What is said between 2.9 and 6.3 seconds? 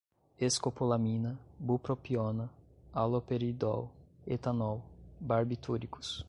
haloperidol, etanol, barbitúricos